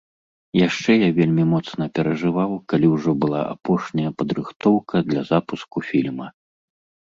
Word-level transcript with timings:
Яшчэ 0.67 0.91
я 0.95 1.09
вельмі 1.19 1.45
моцна 1.53 1.87
перажываў, 1.99 2.51
калі 2.73 2.87
ўжо 2.95 3.11
была 3.27 3.41
апошняя 3.53 4.09
падрыхтоўка 4.23 5.05
для 5.13 5.21
запуску 5.31 5.87
фільма. 5.93 6.27